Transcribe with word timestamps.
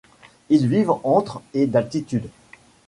Ils 0.49 0.65
vivent 0.67 0.95
entre 1.03 1.43
et 1.53 1.67
d'altitude. 1.67 2.27